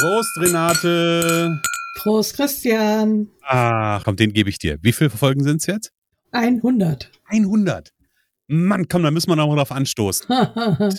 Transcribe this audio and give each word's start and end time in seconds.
Prost, 0.00 0.38
Renate. 0.38 1.60
Prost, 1.96 2.34
Christian. 2.34 3.28
Ach, 3.42 4.02
komm, 4.02 4.16
den 4.16 4.32
gebe 4.32 4.48
ich 4.48 4.58
dir. 4.58 4.78
Wie 4.80 4.92
viele 4.94 5.10
Folgen 5.10 5.44
sind 5.44 5.58
es 5.58 5.66
jetzt? 5.66 5.92
100. 6.32 7.10
100. 7.26 7.92
Mann, 8.46 8.88
komm, 8.88 9.02
da 9.02 9.10
müssen 9.10 9.28
wir 9.28 9.36
noch 9.36 9.48
mal 9.48 9.56
drauf 9.56 9.72
anstoßen. 9.72 10.26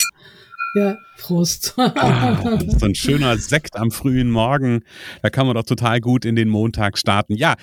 ja, 0.73 0.97
Prost. 1.17 1.73
ah, 1.77 2.59
so 2.79 2.85
ein 2.85 2.95
schöner 2.95 3.37
Sekt 3.37 3.75
am 3.75 3.91
frühen 3.91 4.31
Morgen. 4.31 4.81
Da 5.21 5.29
kann 5.29 5.45
man 5.45 5.55
doch 5.55 5.63
total 5.63 5.99
gut 5.99 6.25
in 6.25 6.35
den 6.35 6.49
Montag 6.49 6.97
starten. 6.97 7.35
Ja, 7.35 7.55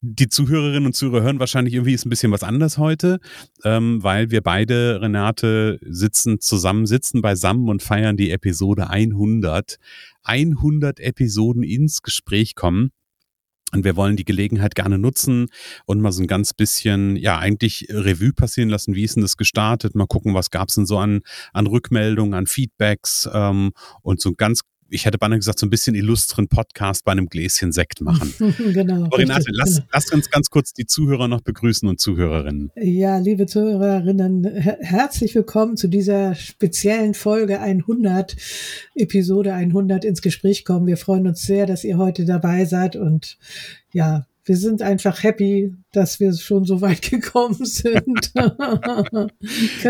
die 0.00 0.28
Zuhörerinnen 0.28 0.86
und 0.86 0.94
Zuhörer 0.94 1.22
hören 1.22 1.40
wahrscheinlich 1.40 1.74
irgendwie 1.74 1.94
ist 1.94 2.06
ein 2.06 2.10
bisschen 2.10 2.32
was 2.32 2.42
anders 2.42 2.78
heute, 2.78 3.18
ähm, 3.64 4.02
weil 4.02 4.30
wir 4.30 4.42
beide, 4.42 5.00
Renate, 5.02 5.78
sitzen 5.82 6.40
zusammen, 6.40 6.86
sitzen 6.86 7.20
beisammen 7.20 7.68
und 7.68 7.82
feiern 7.82 8.16
die 8.16 8.30
Episode 8.30 8.90
100. 8.90 9.78
100 10.22 11.00
Episoden 11.00 11.62
ins 11.62 12.02
Gespräch 12.02 12.54
kommen. 12.54 12.92
Und 13.72 13.84
wir 13.84 13.96
wollen 13.96 14.16
die 14.16 14.24
Gelegenheit 14.24 14.74
gerne 14.74 14.98
nutzen 14.98 15.48
und 15.84 16.00
mal 16.00 16.12
so 16.12 16.22
ein 16.22 16.26
ganz 16.26 16.54
bisschen, 16.54 17.16
ja, 17.16 17.38
eigentlich 17.38 17.86
Revue 17.90 18.32
passieren 18.32 18.70
lassen. 18.70 18.94
Wie 18.94 19.04
ist 19.04 19.16
denn 19.16 19.22
das 19.22 19.36
gestartet? 19.36 19.94
Mal 19.94 20.06
gucken, 20.06 20.34
was 20.34 20.50
gab 20.50 20.68
es 20.68 20.76
denn 20.76 20.86
so 20.86 20.98
an, 20.98 21.20
an 21.52 21.66
Rückmeldungen, 21.66 22.34
an 22.34 22.46
Feedbacks 22.46 23.28
ähm, 23.32 23.72
und 24.02 24.20
so 24.20 24.30
ein 24.30 24.36
ganz 24.36 24.62
ich 24.90 25.04
hätte 25.04 25.18
beinahe 25.18 25.38
gesagt, 25.38 25.58
so 25.58 25.66
ein 25.66 25.70
bisschen 25.70 25.94
illustren 25.94 26.48
Podcast 26.48 27.04
bei 27.04 27.12
einem 27.12 27.26
Gläschen 27.26 27.72
Sekt 27.72 28.00
machen. 28.00 28.32
genau. 28.72 29.04
Aber 29.04 29.18
Renate, 29.18 29.40
richtig, 29.40 29.56
lass, 29.56 29.74
genau. 29.76 29.86
lass 29.92 30.12
uns 30.12 30.30
ganz 30.30 30.50
kurz 30.50 30.72
die 30.72 30.86
Zuhörer 30.86 31.28
noch 31.28 31.42
begrüßen 31.42 31.88
und 31.88 32.00
Zuhörerinnen. 32.00 32.70
Ja, 32.76 33.18
liebe 33.18 33.46
Zuhörerinnen, 33.46 34.44
her 34.44 34.78
herzlich 34.80 35.34
willkommen 35.34 35.76
zu 35.76 35.88
dieser 35.88 36.34
speziellen 36.34 37.14
Folge 37.14 37.60
100, 37.60 38.36
Episode 38.94 39.52
100 39.52 40.04
ins 40.04 40.22
Gespräch 40.22 40.64
kommen. 40.64 40.86
Wir 40.86 40.96
freuen 40.96 41.26
uns 41.26 41.42
sehr, 41.42 41.66
dass 41.66 41.84
ihr 41.84 41.98
heute 41.98 42.24
dabei 42.24 42.64
seid 42.64 42.96
und 42.96 43.38
ja, 43.92 44.26
wir 44.48 44.56
sind 44.56 44.80
einfach 44.80 45.22
happy, 45.22 45.74
dass 45.92 46.20
wir 46.20 46.32
schon 46.32 46.64
so 46.64 46.80
weit 46.80 47.02
gekommen 47.10 47.64
sind. 47.64 48.32
genau. 48.34 49.28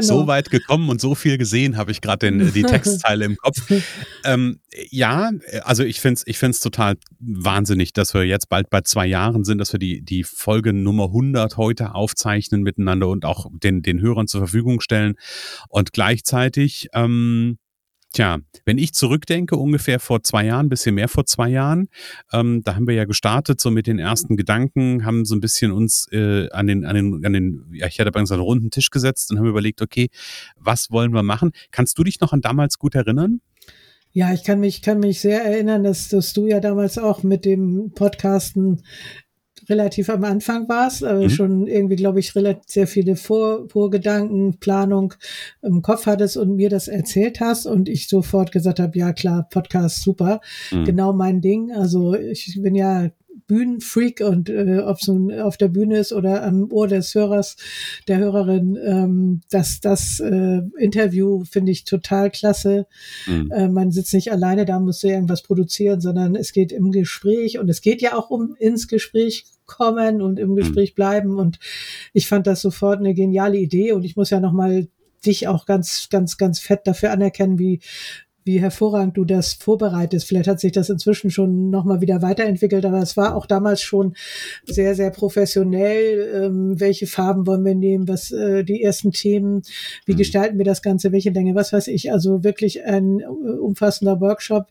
So 0.00 0.26
weit 0.26 0.50
gekommen 0.50 0.88
und 0.90 1.00
so 1.00 1.14
viel 1.14 1.38
gesehen, 1.38 1.76
habe 1.76 1.92
ich 1.92 2.00
gerade 2.00 2.30
die 2.32 2.62
Textzeile 2.64 3.24
im 3.24 3.36
Kopf. 3.36 3.56
Ähm, 4.24 4.58
ja, 4.90 5.30
also 5.62 5.84
ich 5.84 6.00
finde 6.00 6.14
es 6.14 6.26
ich 6.26 6.38
find's 6.38 6.58
total 6.58 6.96
wahnsinnig, 7.20 7.92
dass 7.92 8.14
wir 8.14 8.24
jetzt 8.24 8.48
bald 8.48 8.68
bei 8.68 8.80
zwei 8.80 9.06
Jahren 9.06 9.44
sind, 9.44 9.58
dass 9.58 9.72
wir 9.72 9.78
die, 9.78 10.02
die 10.02 10.24
Folge 10.24 10.72
Nummer 10.72 11.04
100 11.04 11.56
heute 11.56 11.94
aufzeichnen 11.94 12.62
miteinander 12.62 13.08
und 13.08 13.24
auch 13.24 13.46
den, 13.52 13.82
den 13.82 14.00
Hörern 14.00 14.26
zur 14.26 14.40
Verfügung 14.40 14.80
stellen. 14.80 15.14
Und 15.68 15.92
gleichzeitig 15.92 16.88
ähm, 16.94 17.58
Tja, 18.12 18.38
wenn 18.64 18.78
ich 18.78 18.94
zurückdenke, 18.94 19.56
ungefähr 19.56 20.00
vor 20.00 20.22
zwei 20.22 20.46
Jahren, 20.46 20.70
bisschen 20.70 20.94
mehr 20.94 21.08
vor 21.08 21.26
zwei 21.26 21.50
Jahren, 21.50 21.88
ähm, 22.32 22.62
da 22.64 22.74
haben 22.74 22.86
wir 22.86 22.94
ja 22.94 23.04
gestartet 23.04 23.60
so 23.60 23.70
mit 23.70 23.86
den 23.86 23.98
ersten 23.98 24.36
Gedanken, 24.36 25.04
haben 25.04 25.26
so 25.26 25.34
ein 25.34 25.40
bisschen 25.40 25.72
uns 25.72 26.08
äh, 26.10 26.48
an 26.50 26.66
den, 26.66 26.86
an 26.86 26.94
den, 26.94 27.26
an 27.26 27.32
den, 27.34 27.66
ja, 27.72 27.86
ich 27.86 28.00
hatte 28.00 28.10
bei 28.10 28.20
uns 28.20 28.32
einen 28.32 28.40
runden 28.40 28.70
Tisch 28.70 28.90
gesetzt 28.90 29.30
und 29.30 29.38
haben 29.38 29.46
überlegt, 29.46 29.82
okay, 29.82 30.08
was 30.56 30.90
wollen 30.90 31.12
wir 31.12 31.22
machen? 31.22 31.52
Kannst 31.70 31.98
du 31.98 32.04
dich 32.04 32.18
noch 32.20 32.32
an 32.32 32.40
damals 32.40 32.78
gut 32.78 32.94
erinnern? 32.94 33.40
Ja, 34.12 34.32
ich 34.32 34.42
kann 34.42 34.58
mich, 34.60 34.80
kann 34.80 35.00
mich 35.00 35.20
sehr 35.20 35.44
erinnern, 35.44 35.84
dass, 35.84 36.08
dass 36.08 36.32
du 36.32 36.46
ja 36.46 36.60
damals 36.60 36.96
auch 36.96 37.22
mit 37.22 37.44
dem 37.44 37.92
Podcasten 37.94 38.82
relativ 39.68 40.10
am 40.10 40.24
Anfang 40.24 40.68
warst, 40.68 41.02
äh, 41.02 41.14
mhm. 41.14 41.30
schon 41.30 41.66
irgendwie, 41.66 41.96
glaube 41.96 42.20
ich, 42.20 42.34
relativ 42.34 42.64
sehr 42.66 42.86
viele 42.86 43.16
Vor 43.16 43.68
Vorgedanken, 43.68 44.58
Planung 44.58 45.14
im 45.62 45.82
Kopf 45.82 46.06
hattest 46.06 46.36
und 46.36 46.56
mir 46.56 46.70
das 46.70 46.88
erzählt 46.88 47.40
hast 47.40 47.66
und 47.66 47.88
ich 47.88 48.08
sofort 48.08 48.52
gesagt 48.52 48.80
habe, 48.80 48.98
ja 48.98 49.12
klar, 49.12 49.46
Podcast 49.50 50.02
super, 50.02 50.40
mhm. 50.70 50.84
genau 50.84 51.12
mein 51.12 51.40
Ding. 51.40 51.72
Also 51.72 52.14
ich 52.14 52.58
bin 52.60 52.74
ja 52.74 53.10
Bühnenfreak 53.48 54.20
und 54.20 54.48
äh, 54.50 54.78
ob 54.78 54.98
es 54.98 55.08
auf 55.08 55.56
der 55.56 55.68
Bühne 55.68 55.98
ist 55.98 56.12
oder 56.12 56.44
am 56.44 56.70
Ohr 56.70 56.86
des 56.86 57.14
Hörers, 57.14 57.56
der 58.06 58.18
Hörerin, 58.18 58.78
ähm, 58.84 59.40
das, 59.50 59.80
das 59.80 60.20
äh, 60.20 60.60
Interview 60.78 61.44
finde 61.44 61.72
ich 61.72 61.84
total 61.84 62.30
klasse. 62.30 62.86
Mhm. 63.26 63.50
Äh, 63.50 63.68
man 63.68 63.90
sitzt 63.90 64.14
nicht 64.14 64.30
alleine 64.30 64.64
da, 64.64 64.78
muss 64.78 65.02
irgendwas 65.02 65.42
produzieren, 65.42 66.00
sondern 66.00 66.36
es 66.36 66.52
geht 66.52 66.70
im 66.70 66.92
Gespräch 66.92 67.58
und 67.58 67.68
es 67.68 67.80
geht 67.80 68.02
ja 68.02 68.16
auch 68.16 68.30
um 68.30 68.54
ins 68.58 68.86
Gespräch 68.86 69.46
kommen 69.66 70.22
und 70.22 70.38
im 70.38 70.50
mhm. 70.50 70.56
Gespräch 70.56 70.94
bleiben 70.94 71.38
und 71.38 71.58
ich 72.12 72.28
fand 72.28 72.46
das 72.46 72.60
sofort 72.60 72.98
eine 72.98 73.14
geniale 73.14 73.58
Idee 73.58 73.92
und 73.92 74.04
ich 74.04 74.16
muss 74.16 74.30
ja 74.30 74.40
noch 74.40 74.52
mal 74.52 74.86
dich 75.24 75.48
auch 75.48 75.66
ganz, 75.66 76.08
ganz, 76.10 76.36
ganz 76.36 76.60
fett 76.60 76.86
dafür 76.86 77.10
anerkennen, 77.10 77.58
wie 77.58 77.80
wie 78.48 78.62
hervorragend 78.62 79.14
du 79.18 79.26
das 79.26 79.52
vorbereitest. 79.52 80.26
Vielleicht 80.26 80.48
hat 80.48 80.58
sich 80.58 80.72
das 80.72 80.88
inzwischen 80.88 81.30
schon 81.30 81.68
nochmal 81.68 82.00
wieder 82.00 82.22
weiterentwickelt, 82.22 82.86
aber 82.86 83.02
es 83.02 83.14
war 83.14 83.36
auch 83.36 83.44
damals 83.44 83.82
schon 83.82 84.14
sehr, 84.64 84.94
sehr 84.94 85.10
professionell. 85.10 86.46
Ähm, 86.46 86.80
welche 86.80 87.06
Farben 87.06 87.46
wollen 87.46 87.62
wir 87.62 87.74
nehmen? 87.74 88.08
Was 88.08 88.30
äh, 88.30 88.64
die 88.64 88.82
ersten 88.82 89.12
Themen? 89.12 89.60
Wie 90.06 90.14
mhm. 90.14 90.16
gestalten 90.16 90.56
wir 90.56 90.64
das 90.64 90.80
Ganze? 90.80 91.12
Welche 91.12 91.28
Länge? 91.28 91.54
Was 91.54 91.74
weiß 91.74 91.88
ich? 91.88 92.10
Also 92.10 92.42
wirklich 92.42 92.82
ein 92.84 93.20
äh, 93.20 93.26
umfassender 93.26 94.18
Workshop 94.18 94.68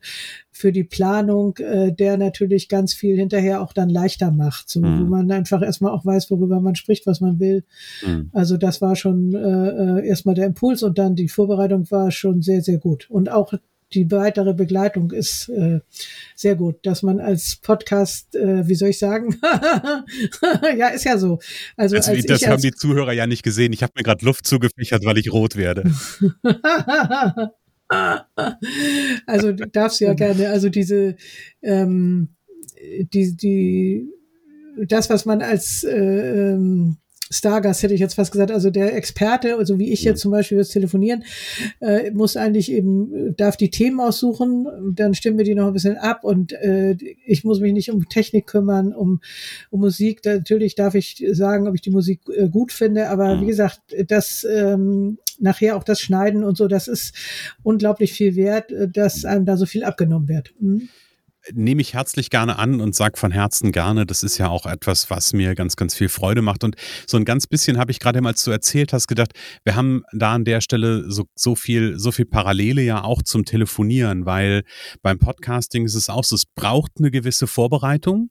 für 0.58 0.72
die 0.72 0.84
Planung, 0.84 1.56
äh, 1.58 1.94
der 1.94 2.18
natürlich 2.18 2.68
ganz 2.70 2.94
viel 2.94 3.16
hinterher 3.16 3.62
auch 3.62 3.74
dann 3.74 3.90
leichter 3.90 4.32
macht, 4.32 4.70
so, 4.70 4.82
mhm. 4.82 5.02
wo 5.02 5.06
man 5.06 5.32
einfach 5.32 5.62
erstmal 5.62 5.92
auch 5.92 6.04
weiß, 6.04 6.32
worüber 6.32 6.60
man 6.60 6.76
spricht, 6.76 7.06
was 7.06 7.22
man 7.22 7.40
will. 7.40 7.64
Mhm. 8.04 8.32
Also 8.34 8.58
das 8.58 8.82
war 8.82 8.96
schon 8.96 9.36
äh, 9.36 10.00
äh, 10.00 10.08
erstmal 10.08 10.34
der 10.34 10.48
Impuls 10.48 10.82
und 10.82 10.98
dann 10.98 11.16
die 11.16 11.30
Vorbereitung 11.30 11.90
war 11.92 12.10
schon 12.10 12.42
sehr, 12.42 12.62
sehr 12.62 12.80
gut. 12.80 13.08
Und 13.10 13.30
auch 13.32 13.54
die 13.94 14.12
weitere 14.12 14.53
Begleitung 14.53 15.12
ist 15.12 15.50
äh, 15.50 15.80
sehr 16.36 16.56
gut, 16.56 16.86
dass 16.86 17.03
man 17.03 17.20
als 17.20 17.56
Podcast, 17.56 18.36
äh, 18.36 18.68
wie 18.68 18.75
soll 18.75 18.90
ich 18.90 19.00
sagen, 19.00 19.38
ja, 20.78 20.90
ist 20.90 21.06
ja 21.06 21.18
so. 21.18 21.40
Also, 21.75 21.96
also 21.96 22.12
als 22.12 22.25
das 22.25 22.46
haben 22.48 22.62
die 22.62 22.74
Zuhörer 22.74 23.14
ja 23.14 23.28
nicht 23.28 23.44
gesehen. 23.44 23.72
Ich 23.74 23.84
habe 23.84 23.94
mir 23.96 24.03
gerade 24.03 24.25
Luft 24.25 24.46
zugefächert, 24.46 25.06
weil 25.06 25.18
ich 25.18 25.31
rot 25.31 25.56
werde. 25.56 25.90
also 29.25 29.52
darfst 29.53 30.02
du 30.02 30.06
ja 30.06 30.14
gerne, 30.14 30.50
also 30.50 30.69
diese, 30.69 31.16
ähm, 31.62 32.30
die, 33.13 33.38
die, 33.38 34.10
das, 34.88 35.10
was 35.10 35.25
man 35.25 35.42
als 35.42 35.84
äh, 35.84 36.51
ähm, 36.54 36.98
Stargast 37.29 37.83
hätte 37.83 37.94
ich 37.94 38.00
jetzt 38.00 38.15
fast 38.15 38.31
gesagt, 38.31 38.51
also 38.51 38.69
der 38.69 38.95
Experte, 38.95 39.57
also 39.57 39.79
wie 39.79 39.91
ich 39.91 40.03
jetzt 40.03 40.21
zum 40.21 40.31
Beispiel 40.31 40.57
das 40.57 40.69
Telefonieren, 40.69 41.24
äh, 41.79 42.12
muss 42.12 42.38
eigentlich 42.38 42.71
eben, 42.71 43.35
darf 43.35 43.57
die 43.57 43.69
Themen 43.69 44.00
aussuchen, 44.00 44.94
dann 44.95 45.13
stimmen 45.13 45.38
wir 45.38 45.45
die 45.45 45.56
noch 45.56 45.68
ein 45.68 45.74
bisschen 45.74 45.97
ab 45.97 46.24
und 46.24 46.53
äh, 46.53 46.95
ich 47.25 47.44
muss 47.44 47.59
mich 47.59 47.74
nicht 47.74 47.91
um 47.91 48.07
Technik 48.07 48.47
kümmern, 48.47 48.94
um, 48.94 49.21
um 49.69 49.79
Musik. 49.81 50.21
Da, 50.21 50.35
natürlich 50.35 50.75
darf 50.75 50.95
ich 50.95 51.24
sagen, 51.31 51.68
ob 51.68 51.75
ich 51.75 51.81
die 51.81 51.91
Musik 51.91 52.21
äh, 52.33 52.50
gut 52.50 52.71
finde, 52.71 53.09
aber 53.09 53.41
wie 53.41 53.47
gesagt, 53.47 53.81
das 54.07 54.45
ähm, 54.50 55.18
nachher 55.39 55.75
auch 55.75 55.83
das 55.83 56.00
Schneiden 56.00 56.44
und 56.44 56.57
so, 56.57 56.68
das 56.68 56.88
ist 56.88 57.15
unglaublich 57.63 58.13
viel 58.13 58.35
wert, 58.35 58.71
äh, 58.71 58.88
dass 58.88 59.25
einem 59.25 59.45
da 59.45 59.57
so 59.57 59.65
viel 59.65 59.83
abgenommen 59.83 60.27
wird. 60.27 60.53
Mhm 60.59 60.89
nehme 61.54 61.82
ich 61.82 61.94
herzlich 61.94 62.30
gerne 62.30 62.60
an 62.60 62.82
und 62.82 62.96
sage 62.96 63.18
von 63.18 63.32
Herzen 63.32 63.72
gerne. 63.72 64.06
Das 64.06 64.24
ist 64.24 64.38
ja 64.38 64.50
auch 64.50 64.66
etwas, 64.66 65.10
was 65.10 65.34
mir 65.34 65.56
ganz, 65.56 65.76
ganz 65.76 65.96
viel 65.96 66.10
Freude 66.10 66.42
macht. 66.42 66.64
Und 66.64 66.76
so 67.06 67.18
ein 67.18 67.26
ganz 67.26 67.48
bisschen 67.48 67.78
habe 67.78 67.92
ich 67.92 68.00
gerade 68.00 68.22
mal, 68.22 68.30
als 68.30 68.44
du 68.44 68.52
erzählt 68.52 68.94
hast, 68.94 69.08
gedacht, 69.08 69.32
wir 69.64 69.76
haben 69.76 70.04
da 70.14 70.34
an 70.34 70.46
der 70.46 70.62
Stelle 70.62 71.10
so, 71.10 71.26
so 71.36 71.56
viel, 71.56 71.98
so 72.00 72.12
viel 72.12 72.26
Parallele 72.26 72.82
ja 72.82 73.04
auch 73.04 73.22
zum 73.22 73.46
Telefonieren, 73.46 74.26
weil 74.26 74.64
beim 75.02 75.20
Podcasting 75.20 75.86
ist 75.86 75.96
es 75.96 76.10
auch 76.10 76.24
so, 76.24 76.36
es 76.36 76.46
braucht 76.46 76.92
eine 77.00 77.12
gewisse 77.12 77.48
Vorbereitung. 77.48 78.30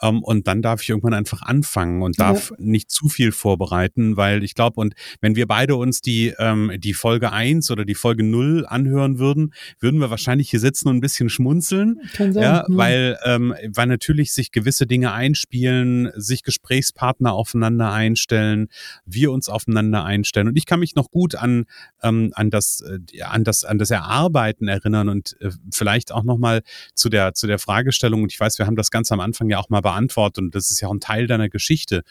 Ähm, 0.00 0.22
und 0.22 0.46
dann 0.46 0.62
darf 0.62 0.82
ich 0.82 0.90
irgendwann 0.90 1.14
einfach 1.14 1.42
anfangen 1.42 2.02
und 2.02 2.18
darf 2.20 2.50
ja. 2.50 2.56
nicht 2.58 2.90
zu 2.90 3.08
viel 3.08 3.32
vorbereiten, 3.32 4.16
weil 4.16 4.44
ich 4.44 4.54
glaube, 4.54 4.80
und 4.80 4.94
wenn 5.20 5.36
wir 5.36 5.46
beide 5.46 5.76
uns 5.76 6.00
die, 6.00 6.34
ähm, 6.38 6.72
die 6.78 6.94
Folge 6.94 7.32
eins 7.32 7.70
oder 7.70 7.84
die 7.84 7.94
Folge 7.94 8.22
null 8.22 8.66
anhören 8.66 9.18
würden, 9.18 9.52
würden 9.80 10.00
wir 10.00 10.10
wahrscheinlich 10.10 10.50
hier 10.50 10.60
sitzen 10.60 10.88
und 10.88 10.96
ein 10.96 11.00
bisschen 11.00 11.28
schmunzeln. 11.28 12.00
Sein. 12.16 12.34
Ja, 12.34 12.64
mhm. 12.68 12.76
weil, 12.76 13.18
ähm, 13.24 13.54
weil 13.74 13.86
natürlich 13.86 14.32
sich 14.32 14.52
gewisse 14.52 14.86
Dinge 14.86 15.12
einspielen, 15.12 16.10
sich 16.14 16.42
Gesprächspartner 16.42 17.32
aufeinander 17.32 17.92
einstellen, 17.92 18.68
wir 19.04 19.32
uns 19.32 19.48
aufeinander 19.48 20.04
einstellen. 20.04 20.48
Und 20.48 20.56
ich 20.56 20.66
kann 20.66 20.80
mich 20.80 20.94
noch 20.94 21.10
gut 21.10 21.34
an, 21.34 21.64
ähm, 22.02 22.32
an 22.34 22.50
das, 22.50 22.82
äh, 22.82 23.22
an 23.22 23.44
das, 23.44 23.64
an 23.64 23.78
das 23.78 23.90
Erarbeiten 23.90 24.68
erinnern 24.68 25.08
und 25.08 25.36
äh, 25.40 25.50
vielleicht 25.72 26.12
auch 26.12 26.24
nochmal 26.24 26.62
zu 26.94 27.08
der, 27.08 27.34
zu 27.34 27.46
der 27.46 27.58
Fragestellung. 27.58 28.22
Und 28.22 28.32
ich 28.32 28.40
weiß, 28.40 28.58
wir 28.58 28.66
haben 28.66 28.76
das 28.76 28.90
ganz 28.90 29.10
am 29.12 29.20
Anfang 29.20 29.48
ja 29.48 29.58
auch 29.58 29.61
mal 29.68 29.80
beantwortet 29.80 30.42
und 30.42 30.54
das 30.54 30.70
ist 30.70 30.80
ja 30.80 30.88
auch 30.88 30.94
ein 30.94 31.00
Teil 31.00 31.26
deiner 31.26 31.48
Geschichte, 31.48 32.02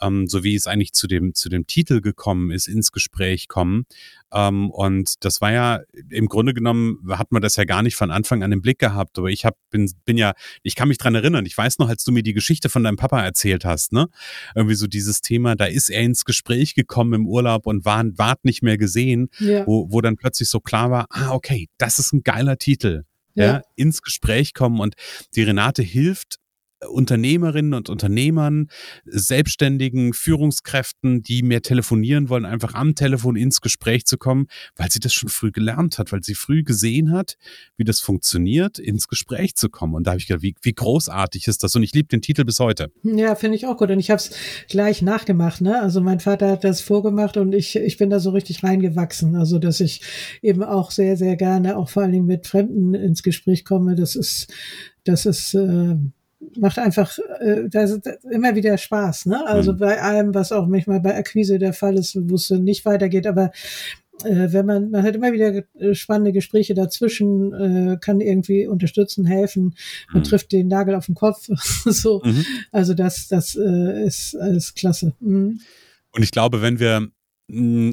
ähm, 0.00 0.26
so 0.26 0.44
wie 0.44 0.54
es 0.54 0.66
eigentlich 0.66 0.92
zu 0.92 1.06
dem, 1.06 1.34
zu 1.34 1.48
dem 1.48 1.66
Titel 1.66 2.00
gekommen 2.00 2.50
ist, 2.50 2.68
ins 2.68 2.92
Gespräch 2.92 3.48
kommen. 3.48 3.86
Ähm, 4.32 4.70
und 4.70 5.24
das 5.24 5.40
war 5.40 5.52
ja 5.52 5.80
im 6.08 6.26
Grunde 6.26 6.54
genommen 6.54 6.98
hat 7.10 7.32
man 7.32 7.42
das 7.42 7.56
ja 7.56 7.64
gar 7.64 7.82
nicht 7.82 7.96
von 7.96 8.10
Anfang 8.10 8.42
an 8.42 8.52
im 8.52 8.60
Blick 8.60 8.78
gehabt. 8.78 9.18
Aber 9.18 9.28
ich 9.28 9.44
hab, 9.44 9.56
bin, 9.70 9.90
bin 10.04 10.16
ja, 10.16 10.34
ich 10.62 10.74
kann 10.74 10.88
mich 10.88 10.98
dran 10.98 11.14
erinnern. 11.14 11.46
Ich 11.46 11.56
weiß 11.56 11.78
noch, 11.78 11.88
als 11.88 12.04
du 12.04 12.12
mir 12.12 12.22
die 12.22 12.32
Geschichte 12.32 12.68
von 12.68 12.84
deinem 12.84 12.96
Papa 12.96 13.22
erzählt 13.22 13.64
hast, 13.64 13.92
ne? 13.92 14.08
Irgendwie 14.54 14.76
so 14.76 14.86
dieses 14.86 15.20
Thema, 15.20 15.56
da 15.56 15.64
ist 15.64 15.90
er 15.90 16.02
ins 16.02 16.24
Gespräch 16.24 16.74
gekommen 16.74 17.14
im 17.14 17.26
Urlaub 17.26 17.66
und 17.66 17.84
war, 17.84 18.04
ward 18.16 18.44
nicht 18.44 18.62
mehr 18.62 18.78
gesehen, 18.78 19.28
ja. 19.38 19.66
wo, 19.66 19.90
wo 19.90 20.00
dann 20.00 20.16
plötzlich 20.16 20.48
so 20.48 20.60
klar 20.60 20.90
war, 20.90 21.06
ah, 21.10 21.32
okay, 21.32 21.68
das 21.78 21.98
ist 21.98 22.12
ein 22.12 22.22
geiler 22.22 22.56
Titel. 22.56 23.04
Ja. 23.34 23.44
ja. 23.44 23.62
ins 23.76 24.02
Gespräch 24.02 24.54
kommen 24.54 24.80
und 24.80 24.94
die 25.36 25.44
Renate 25.44 25.82
hilft 25.82 26.40
Unternehmerinnen 26.88 27.74
und 27.74 27.88
Unternehmern, 27.88 28.68
Selbstständigen, 29.04 30.12
Führungskräften, 30.12 31.22
die 31.22 31.42
mehr 31.42 31.62
telefonieren 31.62 32.28
wollen, 32.28 32.44
einfach 32.44 32.74
am 32.74 32.94
Telefon 32.94 33.36
ins 33.36 33.60
Gespräch 33.60 34.06
zu 34.06 34.16
kommen, 34.16 34.46
weil 34.76 34.90
sie 34.90 35.00
das 35.00 35.12
schon 35.12 35.28
früh 35.28 35.50
gelernt 35.50 35.98
hat, 35.98 36.12
weil 36.12 36.22
sie 36.22 36.34
früh 36.34 36.62
gesehen 36.62 37.12
hat, 37.12 37.36
wie 37.76 37.84
das 37.84 38.00
funktioniert, 38.00 38.78
ins 38.78 39.08
Gespräch 39.08 39.54
zu 39.56 39.68
kommen. 39.68 39.94
Und 39.94 40.06
da 40.06 40.12
habe 40.12 40.20
ich 40.20 40.26
gedacht, 40.26 40.42
wie, 40.42 40.54
wie 40.62 40.72
großartig 40.72 41.48
ist 41.48 41.62
das? 41.62 41.74
Und 41.76 41.82
ich 41.82 41.92
liebe 41.92 42.08
den 42.08 42.22
Titel 42.22 42.44
bis 42.44 42.58
heute. 42.60 42.90
Ja, 43.02 43.34
finde 43.34 43.56
ich 43.56 43.66
auch 43.66 43.76
gut. 43.76 43.90
Und 43.90 43.98
ich 43.98 44.10
habe 44.10 44.18
es 44.18 44.30
gleich 44.68 45.02
nachgemacht. 45.02 45.60
Ne? 45.60 45.80
Also 45.80 46.00
mein 46.00 46.20
Vater 46.20 46.50
hat 46.50 46.64
das 46.64 46.80
vorgemacht 46.80 47.36
und 47.36 47.54
ich, 47.54 47.76
ich 47.76 47.98
bin 47.98 48.10
da 48.10 48.20
so 48.20 48.30
richtig 48.30 48.64
reingewachsen. 48.64 49.36
Also 49.36 49.58
dass 49.58 49.80
ich 49.80 50.02
eben 50.42 50.62
auch 50.62 50.90
sehr, 50.90 51.16
sehr 51.16 51.36
gerne, 51.36 51.76
auch 51.76 51.88
vor 51.88 52.02
allen 52.02 52.12
Dingen 52.12 52.26
mit 52.26 52.46
Fremden 52.46 52.94
ins 52.94 53.22
Gespräch 53.22 53.64
komme. 53.64 53.94
Das 53.94 54.16
ist, 54.16 54.52
das 55.04 55.26
ist 55.26 55.54
äh, 55.54 55.96
macht 56.58 56.78
einfach 56.78 57.18
äh, 57.40 57.68
das, 57.68 58.00
das 58.00 58.24
immer 58.24 58.54
wieder 58.54 58.76
Spaß, 58.78 59.26
ne? 59.26 59.46
Also 59.46 59.72
mhm. 59.72 59.78
bei 59.78 60.00
allem, 60.00 60.34
was 60.34 60.52
auch 60.52 60.66
manchmal 60.66 61.00
bei 61.00 61.16
Akquise 61.16 61.58
der 61.58 61.72
Fall 61.72 61.96
ist, 61.96 62.16
wo 62.18 62.34
es 62.34 62.50
nicht 62.50 62.84
weitergeht, 62.84 63.26
aber 63.26 63.52
äh, 64.24 64.52
wenn 64.52 64.66
man, 64.66 64.90
man 64.90 65.02
hat 65.02 65.14
immer 65.14 65.32
wieder 65.32 65.62
äh, 65.78 65.94
spannende 65.94 66.32
Gespräche 66.32 66.74
dazwischen, 66.74 67.52
äh, 67.52 67.98
kann 68.00 68.20
irgendwie 68.20 68.66
unterstützen, 68.66 69.24
helfen, 69.26 69.74
man 70.12 70.22
mhm. 70.22 70.26
trifft 70.26 70.52
den 70.52 70.68
Nagel 70.68 70.94
auf 70.94 71.06
den 71.06 71.14
Kopf, 71.14 71.48
so. 71.84 72.22
Mhm. 72.24 72.44
Also 72.72 72.94
das, 72.94 73.28
das 73.28 73.56
äh, 73.56 74.04
ist, 74.04 74.34
ist 74.34 74.76
klasse. 74.76 75.14
Mhm. 75.20 75.60
Und 76.12 76.22
ich 76.22 76.32
glaube, 76.32 76.62
wenn 76.62 76.80
wir 76.80 77.08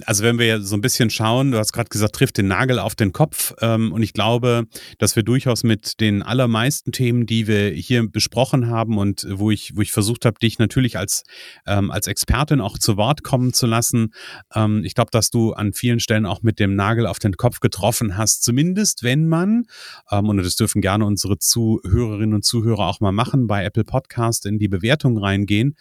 also 0.06 0.24
wenn 0.24 0.40
wir 0.40 0.62
so 0.62 0.76
ein 0.76 0.82
bisschen 0.82 1.10
schauen, 1.10 1.52
du 1.52 1.58
hast 1.58 1.74
gerade 1.74 1.90
gesagt, 1.90 2.16
trifft 2.16 2.38
den 2.38 2.48
Nagel 2.48 2.80
auf 2.80 2.96
den 2.96 3.12
Kopf. 3.12 3.54
Ähm, 3.62 3.92
und 3.92 4.04
ich 4.04 4.14
glaube, 4.14 4.66
dass 4.98 5.16
wir 5.16 5.24
durchaus 5.24 5.64
mit 5.64 6.00
den 6.00 6.22
allermeisten 6.22 6.92
Themen, 6.92 7.26
die 7.26 7.48
wir 7.48 7.70
hier 7.70 8.08
besprochen 8.10 8.68
haben 8.68 8.98
und 8.98 9.26
wo 9.30 9.52
ich, 9.52 9.76
wo 9.76 9.82
ich 9.82 9.92
versucht 9.92 10.26
habe, 10.26 10.38
dich 10.40 10.60
natürlich 10.60 10.98
als, 10.98 11.24
ähm, 11.66 11.92
als 11.92 12.08
Expertin 12.08 12.62
auch 12.62 12.78
zu 12.78 12.98
Wort 12.98 13.24
kommen 13.24 13.54
zu 13.54 13.66
lassen, 13.66 14.14
ähm, 14.54 14.84
ich 14.84 14.96
glaube, 14.96 15.12
dass 15.12 15.30
du 15.30 15.54
an 15.54 15.74
vielen 15.74 16.00
Stellen 16.00 16.26
auch 16.26 16.44
mit 16.44 16.60
dem 16.60 16.76
Nagel 16.76 17.08
auf 17.08 17.20
den 17.20 17.34
Kopf 17.34 17.60
getroffen 17.60 18.18
hast. 18.18 18.44
Zumindest 18.44 19.04
wenn 19.04 19.28
man, 19.28 19.66
und 20.10 20.38
das 20.38 20.56
dürfen 20.56 20.82
gerne 20.82 21.06
unsere 21.06 21.38
Zuhörerinnen 21.40 22.34
und 22.36 22.46
Zuhörer 22.46 22.88
auch 22.88 23.00
mal 23.00 23.12
machen, 23.12 23.48
bei 23.48 23.64
Apple 23.64 23.84
Podcast 23.84 24.46
in 24.46 24.60
die 24.60 24.68
Bewertung 24.68 25.18
reingehen 25.18 25.76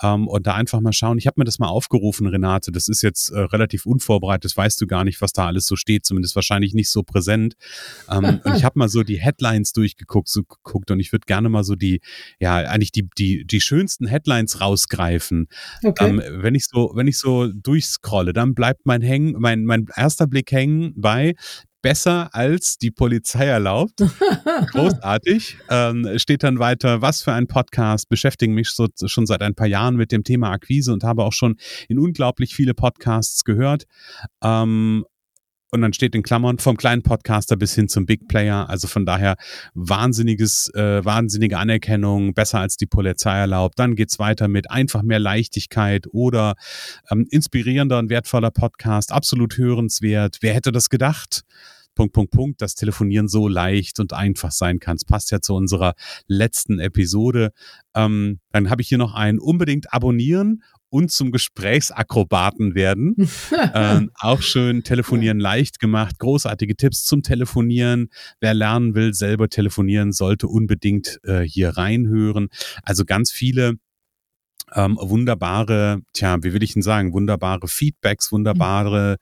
und 0.00 0.46
da 0.46 0.54
einfach 0.54 0.80
mal 0.80 0.92
schauen. 0.92 1.18
Ich 1.18 1.26
habe 1.26 1.34
mir 1.38 1.44
das 1.44 1.58
mal 1.58 1.68
aufgerufen, 1.68 2.26
Renate. 2.26 2.72
Das 2.72 2.88
ist 2.88 3.02
jetzt 3.02 3.19
jetzt 3.20 3.30
äh, 3.30 3.40
relativ 3.40 3.86
unvorbereitet, 3.86 4.56
weißt 4.56 4.80
du 4.80 4.86
gar 4.86 5.04
nicht, 5.04 5.20
was 5.20 5.32
da 5.32 5.46
alles 5.46 5.66
so 5.66 5.76
steht, 5.76 6.04
zumindest 6.04 6.34
wahrscheinlich 6.34 6.74
nicht 6.74 6.90
so 6.90 7.02
präsent. 7.02 7.54
Ähm, 8.10 8.40
und 8.44 8.56
ich 8.56 8.64
habe 8.64 8.78
mal 8.78 8.88
so 8.88 9.02
die 9.02 9.20
Headlines 9.20 9.72
durchgeguckt 9.72 10.28
so, 10.28 10.42
geguckt 10.42 10.90
und 10.90 11.00
ich 11.00 11.12
würde 11.12 11.26
gerne 11.26 11.48
mal 11.48 11.64
so 11.64 11.74
die, 11.74 12.00
ja, 12.38 12.56
eigentlich 12.56 12.92
die, 12.92 13.08
die, 13.18 13.44
die 13.44 13.60
schönsten 13.60 14.06
Headlines 14.06 14.60
rausgreifen. 14.60 15.48
Okay. 15.82 16.08
Ähm, 16.08 16.22
wenn 16.42 16.54
ich 16.54 16.66
so, 16.66 16.92
wenn 16.94 17.06
ich 17.06 17.18
so 17.18 17.48
durchscrolle, 17.52 18.32
dann 18.32 18.54
bleibt 18.54 18.86
mein 18.86 19.02
hängen, 19.02 19.36
mein, 19.38 19.64
mein 19.64 19.86
erster 19.94 20.26
Blick 20.26 20.50
hängen 20.52 20.94
bei 20.96 21.34
besser 21.82 22.28
als 22.34 22.78
die 22.78 22.90
Polizei 22.90 23.46
erlaubt. 23.46 24.02
Großartig. 24.72 25.58
Ähm, 25.72 26.18
steht 26.18 26.42
dann 26.42 26.58
weiter, 26.58 27.00
was 27.00 27.22
für 27.22 27.32
ein 27.32 27.46
Podcast, 27.46 28.08
beschäftige 28.08 28.52
mich 28.52 28.70
so, 28.70 28.88
schon 29.06 29.26
seit 29.26 29.40
ein 29.40 29.54
paar 29.54 29.68
Jahren 29.68 29.94
mit 29.94 30.10
dem 30.10 30.24
Thema 30.24 30.50
Akquise 30.50 30.92
und 30.92 31.04
habe 31.04 31.22
auch 31.24 31.32
schon 31.32 31.56
in 31.88 31.98
unglaublich 31.98 32.54
viele 32.54 32.74
Podcasts 32.74 33.44
gehört. 33.44 33.84
Ähm, 34.42 35.04
und 35.70 35.82
dann 35.82 35.92
steht 35.92 36.14
in 36.14 36.22
Klammern 36.22 36.58
vom 36.58 36.76
kleinen 36.76 37.02
Podcaster 37.02 37.56
bis 37.56 37.74
hin 37.74 37.88
zum 37.88 38.06
Big 38.06 38.28
Player. 38.28 38.68
Also 38.68 38.88
von 38.88 39.06
daher 39.06 39.36
wahnsinniges, 39.74 40.72
äh, 40.74 41.04
wahnsinnige 41.04 41.58
Anerkennung, 41.58 42.34
besser 42.34 42.60
als 42.60 42.76
die 42.76 42.86
Polizei 42.86 43.38
erlaubt. 43.38 43.78
Dann 43.78 43.94
geht's 43.94 44.18
weiter 44.18 44.48
mit 44.48 44.70
einfach 44.70 45.02
mehr 45.02 45.20
Leichtigkeit 45.20 46.06
oder 46.10 46.54
ähm, 47.10 47.26
inspirierender 47.30 47.98
und 47.98 48.10
wertvoller 48.10 48.50
Podcast, 48.50 49.12
absolut 49.12 49.56
hörenswert. 49.56 50.38
Wer 50.40 50.54
hätte 50.54 50.72
das 50.72 50.88
gedacht? 50.88 51.42
Punkt, 51.94 52.14
Punkt, 52.14 52.30
Punkt, 52.30 52.62
dass 52.62 52.74
Telefonieren 52.74 53.28
so 53.28 53.48
leicht 53.48 54.00
und 54.00 54.12
einfach 54.12 54.52
sein 54.52 54.78
kann. 54.78 54.96
Es 54.96 55.04
passt 55.04 55.30
ja 55.32 55.40
zu 55.40 55.54
unserer 55.54 55.94
letzten 56.26 56.78
Episode. 56.78 57.52
Ähm, 57.94 58.40
dann 58.52 58.70
habe 58.70 58.80
ich 58.80 58.88
hier 58.88 58.98
noch 58.98 59.14
ein 59.14 59.38
unbedingt 59.38 59.92
abonnieren 59.92 60.62
und 60.90 61.10
zum 61.10 61.30
Gesprächsakrobaten 61.30 62.74
werden. 62.74 63.14
ähm, 63.74 64.10
auch 64.18 64.42
schön 64.42 64.82
telefonieren 64.82 65.40
leicht 65.40 65.78
gemacht, 65.78 66.18
großartige 66.18 66.76
Tipps 66.76 67.04
zum 67.04 67.22
Telefonieren. 67.22 68.10
Wer 68.40 68.54
lernen 68.54 68.94
will, 68.94 69.14
selber 69.14 69.48
telefonieren, 69.48 70.12
sollte 70.12 70.48
unbedingt 70.48 71.20
äh, 71.24 71.40
hier 71.40 71.70
reinhören. 71.70 72.48
Also 72.82 73.04
ganz 73.04 73.30
viele 73.30 73.74
ähm, 74.74 74.98
wunderbare, 75.00 76.02
tja, 76.12 76.42
wie 76.42 76.52
will 76.52 76.62
ich 76.62 76.74
denn 76.74 76.82
sagen, 76.82 77.12
wunderbare 77.12 77.68
Feedbacks, 77.68 78.30
wunderbare 78.32 79.16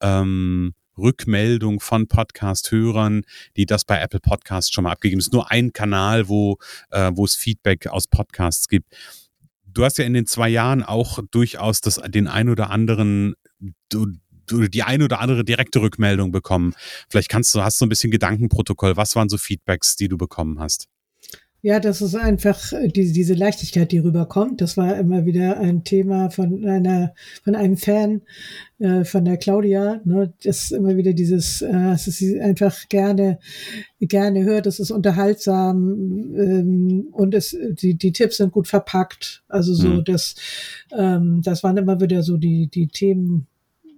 ähm, 0.00 0.74
Rückmeldung 0.96 1.80
von 1.80 2.06
Podcast-Hörern, 2.06 3.22
die 3.56 3.66
das 3.66 3.84
bei 3.84 3.98
Apple 3.98 4.20
Podcasts 4.20 4.72
schon 4.72 4.84
mal 4.84 4.92
abgegeben 4.92 5.18
ist. 5.18 5.32
Nur 5.32 5.50
ein 5.50 5.72
Kanal, 5.72 6.28
wo, 6.28 6.58
äh, 6.90 7.10
wo 7.14 7.24
es 7.24 7.34
Feedback 7.34 7.88
aus 7.88 8.06
Podcasts 8.06 8.68
gibt 8.68 8.94
du 9.74 9.84
hast 9.84 9.98
ja 9.98 10.04
in 10.04 10.14
den 10.14 10.26
zwei 10.26 10.48
Jahren 10.48 10.82
auch 10.82 11.18
durchaus 11.30 11.80
das, 11.80 12.00
den 12.06 12.28
ein 12.28 12.48
oder 12.48 12.70
anderen, 12.70 13.34
du, 13.90 14.06
du, 14.46 14.68
die 14.68 14.82
ein 14.82 15.02
oder 15.02 15.20
andere 15.20 15.44
direkte 15.44 15.80
Rückmeldung 15.80 16.32
bekommen. 16.32 16.74
Vielleicht 17.10 17.28
kannst 17.28 17.54
du, 17.54 17.62
hast 17.62 17.80
du 17.80 17.86
ein 17.86 17.88
bisschen 17.88 18.10
Gedankenprotokoll. 18.10 18.96
Was 18.96 19.16
waren 19.16 19.28
so 19.28 19.36
Feedbacks, 19.36 19.96
die 19.96 20.08
du 20.08 20.16
bekommen 20.16 20.60
hast? 20.60 20.88
Ja, 21.64 21.80
das 21.80 22.02
ist 22.02 22.14
einfach 22.14 22.74
äh, 22.74 22.88
diese, 22.88 23.14
diese 23.14 23.32
Leichtigkeit, 23.32 23.90
die 23.90 23.98
rüberkommt. 23.98 24.60
Das 24.60 24.76
war 24.76 24.98
immer 24.98 25.24
wieder 25.24 25.58
ein 25.58 25.82
Thema 25.82 26.28
von 26.28 26.62
einer, 26.66 27.14
von 27.42 27.54
einem 27.54 27.78
Fan, 27.78 28.20
äh, 28.80 29.04
von 29.04 29.24
der 29.24 29.38
Claudia. 29.38 30.02
Ne? 30.04 30.34
Das 30.42 30.64
ist 30.64 30.72
immer 30.72 30.94
wieder 30.98 31.14
dieses, 31.14 31.62
äh, 31.62 31.72
dass 31.72 32.04
sie 32.04 32.38
einfach 32.38 32.86
gerne, 32.90 33.38
gerne 33.98 34.44
hört. 34.44 34.66
Es 34.66 34.78
ist 34.78 34.90
unterhaltsam 34.90 36.34
ähm, 36.36 37.08
und 37.12 37.32
es, 37.32 37.56
die, 37.80 37.94
die 37.94 38.12
Tipps 38.12 38.36
sind 38.36 38.52
gut 38.52 38.68
verpackt. 38.68 39.42
Also 39.48 39.72
so, 39.72 39.88
mhm. 39.88 40.04
das, 40.04 40.34
ähm, 40.94 41.40
das 41.42 41.64
waren 41.64 41.78
immer 41.78 41.98
wieder 41.98 42.22
so 42.22 42.36
die, 42.36 42.66
die 42.66 42.88
Themen, 42.88 43.46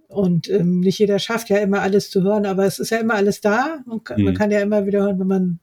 und 0.08 0.48
ähm, 0.48 0.80
nicht 0.80 1.00
jeder 1.00 1.18
schafft 1.18 1.50
ja 1.50 1.58
immer 1.58 1.82
alles 1.82 2.10
zu 2.10 2.22
hören, 2.22 2.46
aber 2.46 2.64
es 2.64 2.78
ist 2.78 2.90
ja 2.90 2.98
immer 2.98 3.14
alles 3.14 3.40
da. 3.40 3.80
Man 3.86 4.04
kann, 4.04 4.20
mhm. 4.20 4.26
man 4.26 4.34
kann 4.34 4.52
ja 4.52 4.60
immer 4.60 4.86
wieder 4.86 5.02
hören, 5.02 5.18
wenn 5.18 5.26
man 5.26 5.58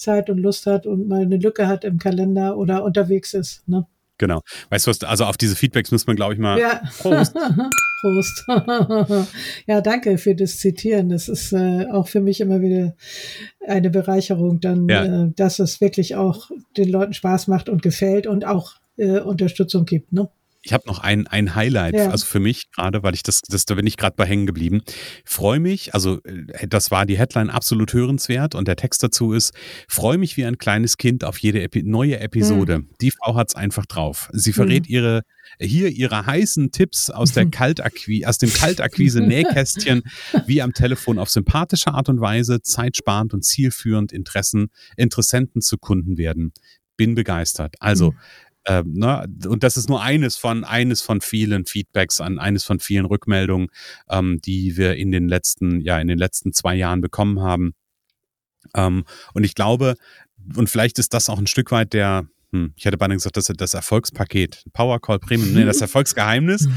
Zeit 0.00 0.30
und 0.30 0.38
Lust 0.38 0.66
hat 0.66 0.86
und 0.86 1.08
mal 1.08 1.22
eine 1.22 1.36
Lücke 1.36 1.68
hat 1.68 1.84
im 1.84 1.98
Kalender 1.98 2.56
oder 2.56 2.82
unterwegs 2.82 3.34
ist. 3.34 3.66
Ne? 3.68 3.86
Genau. 4.18 4.42
Weißt 4.68 4.86
du 4.86 4.90
was, 4.90 5.02
also 5.02 5.24
auf 5.24 5.38
diese 5.38 5.56
Feedbacks 5.56 5.90
muss 5.92 6.06
man, 6.06 6.14
glaube 6.14 6.34
ich, 6.34 6.38
mal. 6.38 6.58
Ja. 6.58 6.82
Prost. 6.98 7.34
Prost. 8.00 8.46
ja, 9.66 9.80
danke 9.80 10.18
für 10.18 10.34
das 10.34 10.58
Zitieren. 10.58 11.08
Das 11.08 11.28
ist 11.28 11.52
äh, 11.52 11.86
auch 11.90 12.08
für 12.08 12.20
mich 12.20 12.40
immer 12.40 12.60
wieder 12.60 12.94
eine 13.66 13.88
Bereicherung, 13.88 14.60
dann, 14.60 14.88
ja. 14.88 15.24
äh, 15.24 15.32
dass 15.34 15.58
es 15.58 15.80
wirklich 15.80 16.16
auch 16.16 16.50
den 16.76 16.90
Leuten 16.90 17.14
Spaß 17.14 17.48
macht 17.48 17.68
und 17.68 17.82
gefällt 17.82 18.26
und 18.26 18.44
auch 18.46 18.74
äh, 18.98 19.20
Unterstützung 19.20 19.86
gibt. 19.86 20.12
Ne? 20.12 20.28
Ich 20.62 20.74
habe 20.74 20.84
noch 20.86 20.98
ein, 20.98 21.26
ein 21.26 21.54
Highlight, 21.54 21.94
ja. 21.94 22.10
also 22.10 22.26
für 22.26 22.40
mich 22.40 22.70
gerade, 22.70 23.02
weil 23.02 23.14
ich 23.14 23.22
das, 23.22 23.40
das 23.40 23.64
da 23.64 23.74
bin 23.74 23.86
ich 23.86 23.96
gerade 23.96 24.14
bei 24.16 24.26
hängen 24.26 24.46
geblieben. 24.46 24.82
Freue 25.24 25.58
mich, 25.58 25.94
also 25.94 26.20
äh, 26.24 26.66
das 26.68 26.90
war 26.90 27.06
die 27.06 27.16
Headline 27.18 27.48
absolut 27.48 27.94
hörenswert 27.94 28.54
und 28.54 28.68
der 28.68 28.76
Text 28.76 29.02
dazu 29.02 29.32
ist, 29.32 29.54
freue 29.88 30.18
mich 30.18 30.36
wie 30.36 30.44
ein 30.44 30.58
kleines 30.58 30.98
Kind 30.98 31.24
auf 31.24 31.38
jede 31.38 31.62
Epi 31.62 31.82
neue 31.82 32.20
Episode. 32.20 32.80
Mhm. 32.80 32.88
Die 33.00 33.10
Frau 33.10 33.36
hat's 33.36 33.54
einfach 33.54 33.86
drauf. 33.86 34.28
Sie 34.32 34.52
verrät 34.52 34.84
mhm. 34.88 34.94
ihre 34.94 35.22
hier 35.58 35.88
ihre 35.88 36.26
heißen 36.26 36.70
Tipps 36.72 37.10
aus 37.10 37.32
der 37.32 37.46
Kaltakquise, 37.50 38.28
aus 38.28 38.38
dem 38.38 38.52
Kaltakquise 38.52 39.20
Nähkästchen, 39.26 40.02
wie 40.46 40.62
am 40.62 40.74
Telefon 40.74 41.18
auf 41.18 41.30
sympathische 41.30 41.92
Art 41.92 42.08
und 42.08 42.20
Weise, 42.20 42.62
zeitsparend 42.62 43.34
und 43.34 43.44
zielführend 43.44 44.12
Interessen, 44.12 44.68
Interessenten 44.96 45.62
zu 45.62 45.78
Kunden 45.78 46.18
werden. 46.18 46.52
Bin 46.96 47.14
begeistert. 47.14 47.76
Also, 47.80 48.12
mhm 48.12 48.18
ähm, 48.66 48.92
ne? 48.92 49.26
Und 49.46 49.62
das 49.62 49.76
ist 49.76 49.88
nur 49.88 50.02
eines 50.02 50.36
von, 50.36 50.64
eines 50.64 51.02
von 51.02 51.20
vielen 51.20 51.64
Feedbacks, 51.66 52.20
an 52.20 52.38
eines 52.38 52.64
von 52.64 52.80
vielen 52.80 53.06
Rückmeldungen, 53.06 53.68
ähm, 54.08 54.40
die 54.42 54.76
wir 54.76 54.96
in 54.96 55.10
den 55.10 55.28
letzten, 55.28 55.80
ja, 55.80 55.98
in 55.98 56.08
den 56.08 56.18
letzten 56.18 56.52
zwei 56.52 56.74
Jahren 56.74 57.00
bekommen 57.00 57.40
haben. 57.40 57.74
Ähm, 58.74 59.04
und 59.34 59.44
ich 59.44 59.54
glaube, 59.54 59.96
und 60.56 60.68
vielleicht 60.68 60.98
ist 60.98 61.14
das 61.14 61.28
auch 61.30 61.38
ein 61.38 61.46
Stück 61.46 61.70
weit 61.70 61.92
der, 61.92 62.26
hm, 62.52 62.72
ich 62.74 62.84
hätte 62.84 62.98
beinahe 62.98 63.16
gesagt, 63.16 63.36
das, 63.36 63.44
das 63.46 63.74
Erfolgspaket, 63.74 64.64
Powercall 64.72 65.20
Premium, 65.20 65.52
nee, 65.52 65.64
das 65.64 65.80
Erfolgsgeheimnis. 65.80 66.68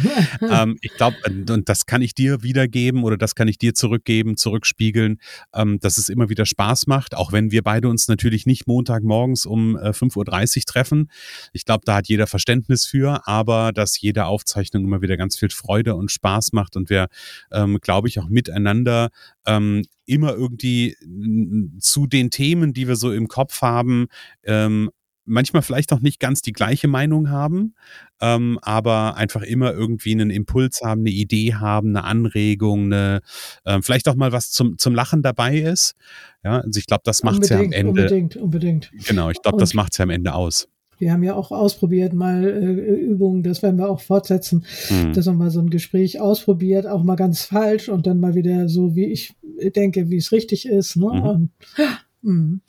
ähm, 0.41 0.77
ich 0.81 0.93
glaube, 0.93 1.17
und 1.25 1.67
das 1.67 1.87
kann 1.87 2.03
ich 2.03 2.13
dir 2.13 2.43
wiedergeben 2.43 3.03
oder 3.03 3.17
das 3.17 3.33
kann 3.33 3.47
ich 3.47 3.57
dir 3.57 3.73
zurückgeben, 3.73 4.37
zurückspiegeln, 4.37 5.17
ähm, 5.53 5.79
dass 5.79 5.97
es 5.97 6.09
immer 6.09 6.29
wieder 6.29 6.45
Spaß 6.45 6.85
macht, 6.85 7.15
auch 7.15 7.31
wenn 7.31 7.51
wir 7.51 7.63
beide 7.63 7.87
uns 7.87 8.07
natürlich 8.07 8.45
nicht 8.45 8.67
Montagmorgens 8.67 9.47
um 9.47 9.75
äh, 9.75 9.89
5.30 9.89 10.57
Uhr 10.57 10.63
treffen. 10.65 11.09
Ich 11.53 11.65
glaube, 11.65 11.81
da 11.85 11.95
hat 11.95 12.07
jeder 12.07 12.27
Verständnis 12.27 12.85
für, 12.85 13.27
aber 13.27 13.71
dass 13.71 13.99
jede 13.99 14.25
Aufzeichnung 14.25 14.83
immer 14.83 15.01
wieder 15.01 15.17
ganz 15.17 15.37
viel 15.37 15.49
Freude 15.49 15.95
und 15.95 16.11
Spaß 16.11 16.53
macht 16.53 16.75
und 16.75 16.91
wir, 16.91 17.07
ähm, 17.51 17.79
glaube 17.81 18.07
ich, 18.09 18.19
auch 18.19 18.29
miteinander 18.29 19.09
ähm, 19.47 19.83
immer 20.05 20.33
irgendwie 20.33 20.95
zu 21.79 22.05
den 22.05 22.29
Themen, 22.29 22.73
die 22.73 22.87
wir 22.87 22.95
so 22.95 23.11
im 23.11 23.27
Kopf 23.27 23.61
haben, 23.61 24.07
ähm, 24.43 24.91
manchmal 25.25 25.61
vielleicht 25.61 25.93
auch 25.93 25.99
nicht 25.99 26.19
ganz 26.19 26.41
die 26.41 26.53
gleiche 26.53 26.87
Meinung 26.87 27.29
haben, 27.29 27.75
ähm, 28.21 28.59
aber 28.61 29.15
einfach 29.15 29.41
immer 29.41 29.73
irgendwie 29.73 30.11
einen 30.11 30.29
Impuls 30.29 30.81
haben, 30.83 31.01
eine 31.01 31.11
Idee 31.11 31.55
haben, 31.55 31.89
eine 31.89 32.03
Anregung, 32.03 32.85
eine, 32.85 33.21
äh, 33.65 33.81
vielleicht 33.81 34.07
auch 34.09 34.15
mal 34.15 34.31
was 34.31 34.51
zum, 34.51 34.77
zum 34.77 34.95
Lachen 34.95 35.21
dabei 35.21 35.57
ist. 35.57 35.95
Ja, 36.43 36.59
also 36.59 36.77
ich 36.77 36.87
glaube, 36.87 37.03
das 37.05 37.23
macht 37.23 37.43
es 37.43 37.49
ja 37.49 37.59
am 37.59 37.71
Ende. 37.71 38.01
Unbedingt, 38.01 38.35
unbedingt. 38.35 38.91
Genau, 39.05 39.29
ich 39.29 39.41
glaube, 39.41 39.57
das 39.57 39.73
macht 39.73 39.93
es 39.93 39.97
ja 39.97 40.03
am 40.03 40.09
Ende 40.09 40.33
aus. 40.33 40.67
Wir 40.99 41.11
haben 41.11 41.23
ja 41.23 41.35
auch 41.35 41.51
ausprobiert, 41.51 42.13
mal 42.13 42.45
äh, 42.45 42.95
Übungen, 42.95 43.43
das 43.43 43.61
werden 43.61 43.77
wir 43.77 43.89
auch 43.89 43.99
fortsetzen, 43.99 44.65
mhm. 44.89 45.13
dass 45.13 45.25
man 45.25 45.37
mal 45.37 45.51
so 45.51 45.59
ein 45.59 45.69
Gespräch 45.69 46.21
ausprobiert, 46.21 46.87
auch 46.87 47.03
mal 47.03 47.15
ganz 47.15 47.43
falsch 47.43 47.89
und 47.89 48.07
dann 48.07 48.19
mal 48.19 48.35
wieder 48.35 48.69
so, 48.69 48.95
wie 48.95 49.05
ich 49.05 49.33
denke, 49.75 50.09
wie 50.09 50.17
es 50.17 50.31
richtig 50.31 50.65
ist. 50.65 50.95
Ne? 50.95 51.07
Mhm. 51.07 51.23
Und, 51.23 51.49
mh. 52.21 52.59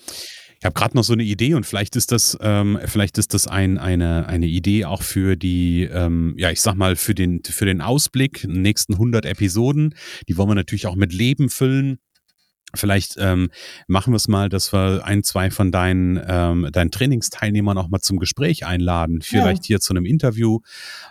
Ich 0.65 0.67
habe 0.67 0.81
gerade 0.81 0.97
noch 0.97 1.05
so 1.05 1.13
eine 1.13 1.25
Idee 1.25 1.53
und 1.53 1.67
vielleicht 1.67 1.95
ist 1.95 2.11
das, 2.11 2.39
ähm, 2.41 2.79
vielleicht 2.87 3.19
ist 3.19 3.35
das 3.35 3.47
ein, 3.47 3.77
eine, 3.77 4.27
eine 4.29 4.47
Idee 4.47 4.87
auch 4.87 5.03
für 5.03 5.37
die, 5.37 5.83
ähm, 5.83 6.35
ja, 6.39 6.51
ich 6.51 6.63
sag 6.63 6.75
mal, 6.75 6.97
für 6.97 7.15
den, 7.15 7.43
für 7.45 7.67
den 7.67 7.83
Ausblick, 7.83 8.47
nächsten 8.49 8.95
100 8.95 9.27
Episoden. 9.27 9.95
Die 10.27 10.39
wollen 10.39 10.49
wir 10.49 10.55
natürlich 10.55 10.87
auch 10.87 10.97
mit 10.97 11.13
Leben 11.13 11.51
füllen. 11.51 11.99
Vielleicht 12.75 13.17
ähm, 13.19 13.51
machen 13.89 14.15
wir 14.15 14.17
es 14.17 14.27
mal, 14.27 14.49
dass 14.49 14.73
wir 14.73 15.05
ein, 15.05 15.23
zwei 15.23 15.51
von 15.51 15.71
deinen, 15.71 16.19
ähm, 16.27 16.71
deinen 16.73 16.91
Trainingsteilnehmern 16.91 17.77
auch 17.77 17.89
mal 17.89 18.01
zum 18.01 18.19
Gespräch 18.19 18.65
einladen, 18.65 19.21
vielleicht 19.21 19.65
ja. 19.65 19.67
hier 19.67 19.81
zu 19.81 19.93
einem 19.93 20.07
Interview, 20.07 20.61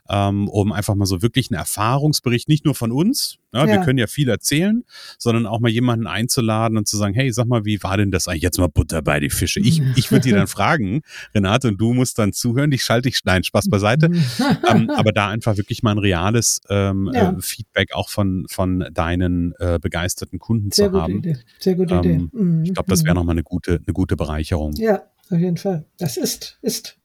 ähm, 0.09 0.47
um 0.47 0.71
einfach 0.71 0.95
mal 0.95 1.05
so 1.05 1.21
wirklich 1.21 1.51
einen 1.51 1.59
Erfahrungsbericht, 1.59 2.49
nicht 2.49 2.65
nur 2.65 2.73
von 2.73 2.91
uns, 2.91 3.37
ja, 3.53 3.65
ja. 3.65 3.73
wir 3.73 3.79
können 3.81 3.99
ja 3.99 4.07
viel 4.07 4.29
erzählen, 4.29 4.83
sondern 5.17 5.45
auch 5.45 5.59
mal 5.59 5.69
jemanden 5.69 6.07
einzuladen 6.07 6.77
und 6.77 6.87
zu 6.87 6.97
sagen, 6.97 7.13
hey, 7.13 7.31
sag 7.31 7.45
mal, 7.45 7.65
wie 7.65 7.81
war 7.83 7.97
denn 7.97 8.11
das 8.11 8.27
eigentlich 8.27 8.43
jetzt 8.43 8.57
mal 8.57 8.67
Butter 8.67 9.01
bei 9.01 9.19
die 9.19 9.29
Fische? 9.29 9.59
Ich, 9.59 9.81
ich 9.95 10.11
würde 10.11 10.23
dir 10.23 10.35
dann 10.35 10.47
fragen, 10.53 11.01
Renate, 11.33 11.69
und 11.69 11.79
du 11.79 11.93
musst 11.93 12.19
dann 12.19 12.33
zuhören, 12.33 12.71
ich 12.71 12.83
schalte 12.83 13.09
dich, 13.09 13.19
nein, 13.23 13.43
Spaß 13.43 13.69
beiseite, 13.69 14.09
ähm, 14.69 14.89
aber 14.89 15.11
da 15.11 15.29
einfach 15.29 15.57
wirklich 15.57 15.83
mal 15.83 15.91
ein 15.91 15.99
reales 15.99 16.61
ähm, 16.69 17.09
ja. 17.13 17.31
äh, 17.31 17.41
Feedback 17.41 17.93
auch 17.93 18.09
von, 18.09 18.45
von 18.49 18.85
deinen 18.91 19.53
äh, 19.59 19.79
begeisterten 19.81 20.39
Kunden 20.39 20.71
Sehr 20.71 20.91
zu 20.91 21.01
haben. 21.01 21.19
Idee. 21.19 21.37
Sehr 21.59 21.75
gute 21.75 21.95
Idee. 21.95 22.13
Ähm, 22.13 22.29
mhm. 22.33 22.63
Ich 22.63 22.73
glaube, 22.73 22.89
das 22.89 23.03
wäre 23.03 23.13
mhm. 23.13 23.19
nochmal 23.19 23.33
eine 23.33 23.43
gute, 23.43 23.79
eine 23.85 23.93
gute 23.93 24.15
Bereicherung. 24.15 24.73
Ja, 24.73 25.03
auf 25.29 25.39
jeden 25.39 25.57
Fall. 25.57 25.85
Das 25.97 26.17
ist, 26.17 26.57
ist. 26.61 26.97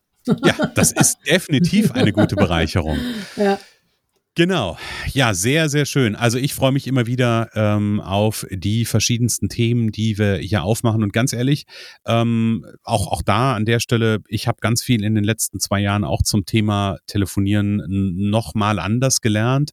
Ja, 0.45 0.67
das 0.75 0.93
ist 0.93 1.19
definitiv 1.27 1.93
eine 1.93 2.13
gute 2.13 2.37
Bereicherung. 2.37 2.99
Ja. 3.37 3.59
Genau, 4.39 4.79
ja, 5.15 5.35
sehr, 5.35 5.69
sehr 5.69 5.85
schön. 5.85 6.15
Also 6.15 6.39
ich 6.39 6.55
freue 6.55 6.71
mich 6.71 6.87
immer 6.87 7.09
wieder 7.09 7.51
ähm, 7.55 7.99
auf 7.99 8.47
die 8.53 8.85
verschiedensten 8.85 9.49
Themen, 9.49 9.91
die 9.91 10.17
wir 10.17 10.37
hier 10.37 10.63
aufmachen. 10.63 11.03
Und 11.03 11.13
ganz 11.13 11.33
ehrlich, 11.33 11.65
ähm, 12.07 12.65
auch, 12.85 13.09
auch 13.09 13.23
da 13.23 13.57
an 13.57 13.65
der 13.65 13.81
Stelle, 13.81 14.19
ich 14.29 14.47
habe 14.47 14.59
ganz 14.61 14.81
viel 14.81 15.03
in 15.03 15.17
den 15.17 15.25
letzten 15.25 15.59
zwei 15.59 15.81
Jahren 15.81 16.05
auch 16.05 16.23
zum 16.23 16.47
Thema 16.47 16.99
Telefonieren 17.09 17.83
nochmal 18.31 18.79
anders 18.79 19.23
gelernt. 19.23 19.73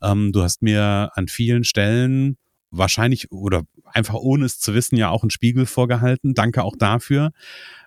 Ähm, 0.00 0.30
du 0.30 0.44
hast 0.44 0.62
mir 0.62 1.10
an 1.14 1.26
vielen 1.26 1.64
Stellen 1.64 2.36
wahrscheinlich 2.70 3.32
oder 3.32 3.62
einfach 3.84 4.14
ohne 4.14 4.44
es 4.44 4.60
zu 4.60 4.74
wissen 4.74 4.96
ja 4.96 5.08
auch 5.08 5.24
einen 5.24 5.30
Spiegel 5.30 5.66
vorgehalten. 5.66 6.34
Danke 6.34 6.62
auch 6.62 6.76
dafür. 6.78 7.32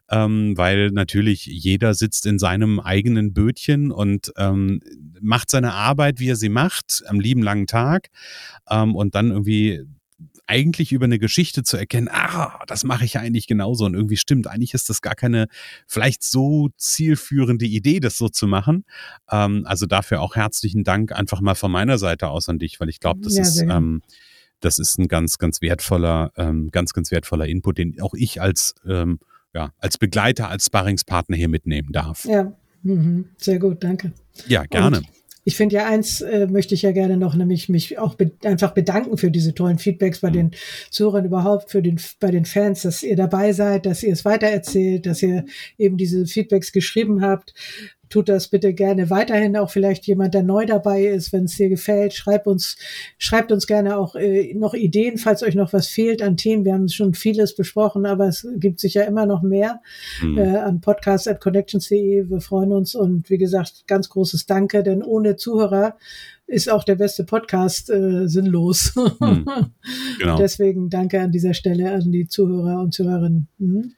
Ähm, 0.09 0.57
weil 0.57 0.91
natürlich 0.91 1.45
jeder 1.45 1.93
sitzt 1.93 2.25
in 2.25 2.39
seinem 2.39 2.79
eigenen 2.79 3.33
Bötchen 3.33 3.91
und 3.91 4.31
ähm, 4.37 4.79
macht 5.21 5.51
seine 5.51 5.73
Arbeit, 5.73 6.19
wie 6.19 6.29
er 6.29 6.35
sie 6.35 6.49
macht, 6.49 7.03
am 7.07 7.19
lieben 7.19 7.43
langen 7.43 7.67
Tag 7.67 8.09
ähm, 8.69 8.95
und 8.95 9.15
dann 9.15 9.31
irgendwie 9.31 9.83
eigentlich 10.47 10.93
über 10.93 11.05
eine 11.05 11.19
Geschichte 11.19 11.63
zu 11.63 11.75
erkennen, 11.77 12.07
ah, 12.09 12.63
das 12.67 12.85
mache 12.85 13.03
ich 13.03 13.13
ja 13.13 13.21
eigentlich 13.21 13.47
genauso 13.47 13.85
und 13.85 13.93
irgendwie 13.93 14.15
stimmt, 14.15 14.47
eigentlich 14.47 14.73
ist 14.73 14.89
das 14.89 15.01
gar 15.01 15.15
keine 15.15 15.47
vielleicht 15.87 16.23
so 16.23 16.69
zielführende 16.77 17.65
Idee, 17.65 17.99
das 17.99 18.17
so 18.17 18.29
zu 18.29 18.47
machen. 18.47 18.85
Ähm, 19.29 19.63
also 19.65 19.85
dafür 19.85 20.21
auch 20.21 20.35
herzlichen 20.35 20.83
Dank 20.83 21.11
einfach 21.11 21.41
mal 21.41 21.55
von 21.55 21.71
meiner 21.71 21.97
Seite 21.97 22.29
aus 22.29 22.47
an 22.47 22.59
dich, 22.59 22.79
weil 22.79 22.89
ich 22.89 22.99
glaube, 22.99 23.19
das 23.21 23.35
ja, 23.35 23.41
ist 23.41 23.59
ähm, 23.59 24.01
das 24.59 24.79
ist 24.79 24.97
ein 24.97 25.07
ganz, 25.07 25.37
ganz 25.37 25.61
wertvoller, 25.61 26.31
ähm, 26.35 26.71
ganz, 26.71 26.93
ganz 26.93 27.11
wertvoller 27.11 27.45
Input, 27.45 27.77
den 27.77 28.01
auch 28.01 28.13
ich 28.13 28.41
als, 28.41 28.73
ähm, 28.87 29.19
ja, 29.53 29.73
als 29.77 29.97
Begleiter, 29.97 30.49
als 30.49 30.65
Sparringspartner 30.65 31.35
hier 31.35 31.49
mitnehmen 31.49 31.91
darf. 31.91 32.25
Ja, 32.25 32.53
mhm. 32.95 33.25
sehr 33.37 33.59
gut, 33.59 33.83
danke. 33.83 34.11
Ja, 34.47 34.63
gerne. 34.65 34.97
Und 34.97 35.07
ich 35.47 35.55
finde 35.55 35.75
ja 35.75 35.87
eins 35.87 36.19
äh, 36.19 36.45
möchte 36.47 36.75
ich 36.75 36.81
ja 36.81 36.91
gerne 36.91 37.15
noch, 37.15 37.33
nämlich 37.33 37.69
mich 37.69 37.97
auch 37.97 38.15
be 38.15 38.31
einfach 38.43 38.73
bedanken 38.73 39.17
für 39.17 39.31
diese 39.31 39.55
tollen 39.55 39.77
Feedbacks 39.79 40.19
bei 40.19 40.29
mhm. 40.29 40.33
den 40.33 40.51
Zuhörern 40.91 41.23
überhaupt, 41.23 41.71
für 41.71 41.81
den, 41.81 42.01
bei 42.19 42.31
den 42.31 42.43
Fans, 42.43 42.81
dass 42.81 43.01
ihr 43.01 43.15
dabei 43.15 43.53
seid, 43.53 43.85
dass 43.85 44.03
ihr 44.03 44.11
es 44.11 44.25
weitererzählt, 44.25 45.05
dass 45.05 45.23
ihr 45.23 45.45
eben 45.77 45.95
diese 45.95 46.25
Feedbacks 46.25 46.73
geschrieben 46.73 47.21
habt 47.21 47.53
tut 48.09 48.29
das 48.29 48.47
bitte 48.47 48.73
gerne 48.73 49.09
weiterhin. 49.09 49.57
Auch 49.57 49.69
vielleicht 49.69 50.05
jemand, 50.07 50.33
der 50.33 50.43
neu 50.43 50.65
dabei 50.65 51.05
ist, 51.05 51.33
wenn 51.33 51.45
es 51.45 51.55
dir 51.55 51.69
gefällt, 51.69 52.13
schreibt 52.13 52.47
uns, 52.47 52.77
schreibt 53.17 53.51
uns 53.51 53.67
gerne 53.67 53.97
auch 53.97 54.15
äh, 54.15 54.53
noch 54.53 54.73
Ideen, 54.73 55.17
falls 55.17 55.43
euch 55.43 55.55
noch 55.55 55.73
was 55.73 55.87
fehlt 55.87 56.21
an 56.21 56.37
Themen. 56.37 56.65
Wir 56.65 56.73
haben 56.73 56.89
schon 56.89 57.13
vieles 57.13 57.55
besprochen, 57.55 58.05
aber 58.05 58.27
es 58.27 58.47
gibt 58.57 58.79
sicher 58.79 59.05
immer 59.05 59.25
noch 59.25 59.41
mehr 59.41 59.81
mhm. 60.21 60.37
äh, 60.37 60.57
an 60.57 60.81
podcast.connections.de. 60.81 62.29
Wir 62.29 62.41
freuen 62.41 62.71
uns 62.73 62.95
und 62.95 63.29
wie 63.29 63.37
gesagt, 63.37 63.85
ganz 63.87 64.09
großes 64.09 64.45
Danke, 64.45 64.83
denn 64.83 65.03
ohne 65.03 65.35
Zuhörer 65.35 65.97
ist 66.47 66.69
auch 66.69 66.85
der 66.85 66.95
beste 66.95 67.25
Podcast 67.25 67.89
äh, 67.89 68.27
sinnlos. 68.27 68.93
Mhm. 69.19 69.45
Genau. 70.19 70.37
Deswegen 70.37 70.89
danke 70.89 71.21
an 71.21 71.31
dieser 71.31 71.53
Stelle 71.53 71.93
an 71.93 72.11
die 72.11 72.27
Zuhörer 72.27 72.79
und 72.79 72.93
Zuhörerinnen. 72.93 73.47
Mhm. 73.59 73.93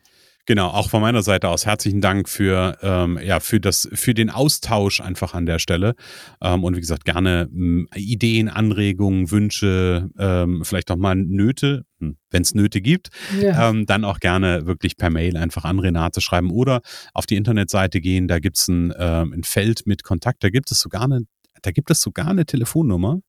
Genau, 0.50 0.70
auch 0.70 0.90
von 0.90 1.02
meiner 1.02 1.22
Seite 1.22 1.48
aus 1.48 1.68
herzlichen 1.68 2.02
Dank 2.02 2.28
für, 2.28 2.76
ähm, 2.82 3.20
ja, 3.24 3.40
für, 3.40 3.60
das, 3.60 3.88
für 3.94 4.16
den 4.16 4.32
Austausch 4.32 5.00
einfach 5.00 5.36
an 5.36 5.46
der 5.46 5.60
Stelle. 5.60 5.94
Ähm, 6.42 6.64
und 6.64 6.76
wie 6.76 6.80
gesagt, 6.80 7.06
gerne 7.06 7.48
ähm, 7.54 7.88
Ideen, 7.94 8.50
Anregungen, 8.50 9.30
Wünsche, 9.30 10.10
ähm, 10.18 10.64
vielleicht 10.66 10.90
auch 10.90 10.96
mal 10.96 11.14
Nöte, 11.14 11.86
hm, 12.00 12.18
wenn 12.32 12.42
es 12.42 12.56
Nöte 12.56 12.82
gibt, 12.82 13.10
ja. 13.40 13.70
ähm, 13.70 13.86
dann 13.86 14.04
auch 14.04 14.20
gerne 14.20 14.66
wirklich 14.66 14.98
per 14.98 15.12
Mail 15.12 15.38
einfach 15.38 15.66
an 15.66 15.78
Renate 15.78 16.20
schreiben 16.20 16.50
oder 16.50 16.82
auf 17.14 17.28
die 17.28 17.36
Internetseite 17.36 18.02
gehen. 18.02 18.28
Da 18.28 18.40
gibt 18.40 18.58
es 18.58 18.68
ein, 18.70 18.92
ähm, 18.98 19.34
ein 19.34 19.44
Feld 19.44 19.86
mit 19.86 20.04
Kontakt, 20.04 20.44
da 20.44 20.50
gibt 20.50 20.72
es 20.72 20.80
sogar 20.80 21.04
eine, 21.04 21.26
da 21.62 21.70
gibt 21.70 21.92
es 21.92 22.02
sogar 22.02 22.30
eine 22.30 22.48
Telefonnummer. 22.48 23.20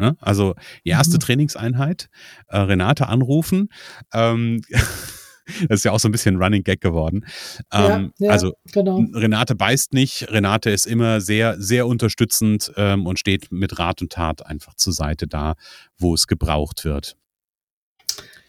Ja, 0.00 0.14
also 0.20 0.54
erste 0.84 1.16
mhm. 1.16 1.20
Trainingseinheit, 1.20 2.08
äh, 2.46 2.56
Renate 2.56 3.08
anrufen. 3.08 3.68
Das 5.68 5.80
ist 5.80 5.84
ja 5.84 5.92
auch 5.92 6.00
so 6.00 6.08
ein 6.08 6.12
bisschen 6.12 6.36
Running 6.36 6.62
Gag 6.62 6.80
geworden. 6.80 7.24
Ähm, 7.72 8.12
ja, 8.18 8.26
ja, 8.26 8.32
also 8.32 8.52
genau. 8.72 9.04
Renate 9.14 9.54
beißt 9.54 9.92
nicht. 9.92 10.30
Renate 10.30 10.70
ist 10.70 10.86
immer 10.86 11.20
sehr, 11.20 11.60
sehr 11.60 11.86
unterstützend 11.86 12.72
ähm, 12.76 13.06
und 13.06 13.18
steht 13.18 13.52
mit 13.52 13.78
Rat 13.78 14.02
und 14.02 14.12
Tat 14.12 14.46
einfach 14.46 14.74
zur 14.74 14.92
Seite 14.92 15.26
da, 15.26 15.54
wo 15.98 16.14
es 16.14 16.26
gebraucht 16.26 16.84
wird. 16.84 17.16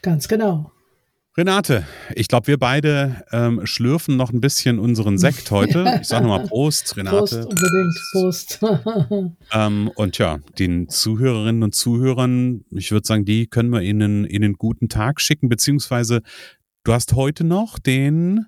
Ganz 0.01 0.27
genau. 0.27 0.71
Renate, 1.37 1.85
ich 2.13 2.27
glaube, 2.27 2.47
wir 2.47 2.59
beide 2.59 3.23
ähm, 3.31 3.65
schlürfen 3.65 4.17
noch 4.17 4.33
ein 4.33 4.41
bisschen 4.41 4.79
unseren 4.79 5.17
Sekt 5.17 5.49
heute. 5.49 5.99
Ich 6.01 6.09
sage 6.09 6.27
nochmal 6.27 6.45
Prost, 6.47 6.97
Renate. 6.97 7.17
Prost, 7.17 7.45
unbedingt, 7.45 7.99
Prost. 8.11 8.59
ähm, 9.53 9.91
und 9.95 10.17
ja, 10.17 10.39
den 10.59 10.89
Zuhörerinnen 10.89 11.63
und 11.63 11.73
Zuhörern, 11.73 12.65
ich 12.71 12.91
würde 12.91 13.07
sagen, 13.07 13.23
die 13.23 13.47
können 13.47 13.69
wir 13.69 13.81
ihnen 13.81 14.25
in 14.25 14.43
einen 14.43 14.55
guten 14.55 14.89
Tag 14.89 15.21
schicken, 15.21 15.47
beziehungsweise 15.47 16.21
du 16.83 16.93
hast 16.93 17.13
heute 17.13 17.43
noch 17.43 17.79
den 17.79 18.45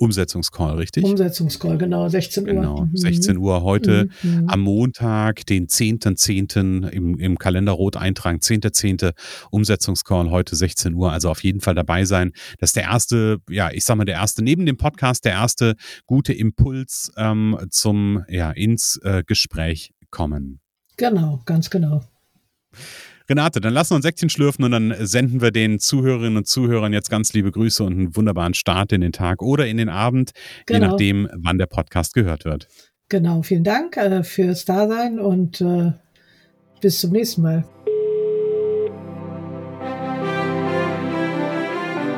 Umsetzungscall, 0.00 0.76
richtig? 0.76 1.04
Umsetzungscall, 1.04 1.76
genau, 1.76 2.08
16 2.08 2.48
Uhr. 2.48 2.54
Genau, 2.54 2.88
16 2.94 3.36
mhm. 3.36 3.42
Uhr 3.42 3.62
heute 3.62 4.08
mhm. 4.22 4.48
am 4.48 4.60
Montag, 4.60 5.44
den 5.44 5.66
10.10. 5.66 6.48
.10. 6.48 6.88
im, 6.88 7.18
im 7.18 7.38
Kalender 7.38 7.72
rot 7.72 7.98
eintragen, 7.98 8.38
10.10. 8.38 9.12
Umsetzungscall 9.50 10.30
heute 10.30 10.56
16 10.56 10.94
Uhr, 10.94 11.12
also 11.12 11.28
auf 11.28 11.44
jeden 11.44 11.60
Fall 11.60 11.74
dabei 11.74 12.06
sein. 12.06 12.32
Das 12.58 12.70
ist 12.70 12.76
der 12.76 12.84
erste, 12.84 13.40
ja, 13.50 13.70
ich 13.70 13.84
sag 13.84 13.96
mal, 13.96 14.06
der 14.06 14.14
erste, 14.14 14.42
neben 14.42 14.64
dem 14.64 14.78
Podcast, 14.78 15.26
der 15.26 15.32
erste 15.32 15.76
gute 16.06 16.32
Impuls 16.32 17.12
ähm, 17.18 17.58
zum, 17.68 18.24
ja, 18.28 18.52
ins 18.52 18.96
äh, 19.04 19.22
Gespräch 19.26 19.92
kommen. 20.10 20.60
Genau, 20.96 21.42
ganz 21.44 21.68
genau. 21.68 22.02
Renate, 23.30 23.60
dann 23.60 23.72
lassen 23.72 23.92
wir 23.92 23.98
ein 24.00 24.02
Säckchen 24.02 24.28
schlürfen 24.28 24.64
und 24.64 24.72
dann 24.72 24.94
senden 24.98 25.40
wir 25.40 25.52
den 25.52 25.78
Zuhörerinnen 25.78 26.36
und 26.36 26.48
Zuhörern 26.48 26.92
jetzt 26.92 27.08
ganz 27.10 27.32
liebe 27.32 27.52
Grüße 27.52 27.84
und 27.84 27.92
einen 27.92 28.16
wunderbaren 28.16 28.54
Start 28.54 28.92
in 28.92 29.00
den 29.00 29.12
Tag 29.12 29.40
oder 29.40 29.66
in 29.68 29.76
den 29.76 29.88
Abend, 29.88 30.32
genau. 30.66 30.80
je 30.80 30.86
nachdem, 30.88 31.28
wann 31.36 31.56
der 31.56 31.66
Podcast 31.66 32.12
gehört 32.12 32.44
wird. 32.44 32.66
Genau, 33.08 33.42
vielen 33.42 33.64
Dank 33.64 33.96
äh, 33.96 34.24
fürs 34.24 34.64
Dasein 34.64 35.20
und 35.20 35.60
äh, 35.60 35.92
bis 36.80 37.00
zum 37.00 37.12
nächsten 37.12 37.42
Mal. 37.42 37.64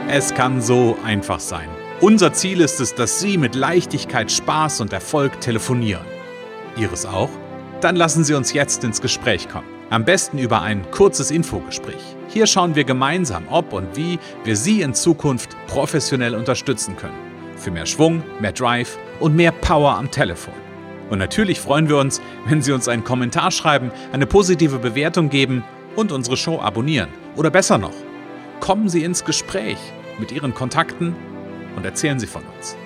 Es 0.09 0.35
kann 0.35 0.61
so 0.61 0.97
einfach 1.05 1.41
sein. 1.41 1.69
Unser 2.01 2.33
Ziel 2.33 2.61
ist 2.61 2.81
es, 2.81 2.95
dass 2.95 3.21
Sie 3.21 3.39
mit 3.39 3.55
Leichtigkeit, 3.55 4.33
Spaß 4.33 4.81
und 4.81 4.93
Erfolg 4.93 5.41
telefonieren. 5.41 6.05
Ihres 6.77 7.07
auch? 7.07 7.31
Dann 7.81 7.97
lassen 7.97 8.25
Sie 8.25 8.35
uns 8.35 8.53
jetzt 8.53 8.83
ins 8.85 9.01
Gespräch 9.01 9.49
kommen. 9.49 9.72
Am 9.93 10.07
besten 10.07 10.39
über 10.39 10.63
ein 10.63 10.91
kurzes 10.91 11.31
Infogespräch. 11.31 12.01
Hier 12.29 12.47
schauen 12.47 12.75
wir 12.75 12.85
gemeinsam, 12.85 13.45
ob 13.51 13.75
und 13.75 13.95
wie 13.95 14.19
wir 14.43 14.57
Sie 14.57 14.81
in 14.81 14.95
Zukunft 14.95 15.55
professionell 15.67 16.35
unterstützen 16.35 16.97
können. 16.97 17.13
Für 17.57 17.71
mehr 17.71 17.85
Schwung, 17.85 18.23
mehr 18.41 18.53
Drive 18.53 18.97
und 19.21 19.37
mehr 19.37 19.53
Power 19.53 19.99
am 19.99 20.11
Telefon. 20.11 20.55
Und 21.11 21.19
natürlich 21.19 21.61
freuen 21.61 21.91
wir 21.91 21.99
uns, 21.99 22.23
wenn 22.47 22.63
Sie 22.63 22.73
uns 22.73 22.89
einen 22.89 23.05
Kommentar 23.05 23.51
schreiben, 23.51 23.91
eine 24.13 24.25
positive 24.27 24.79
Bewertung 24.79 25.29
geben 25.29 25.63
und 25.95 26.11
unsere 26.11 26.39
Show 26.39 26.59
abonnieren. 26.59 27.11
Oder 27.37 27.51
besser 27.51 27.77
noch, 27.77 27.93
kommen 28.61 28.89
Sie 28.89 29.05
ins 29.05 29.27
Gespräch 29.27 29.77
mit 30.19 30.33
Ihren 30.33 30.55
Kontakten 30.55 31.15
und 31.77 31.85
erzählen 31.85 32.19
Sie 32.19 32.27
von 32.27 32.45
uns. 32.57 32.79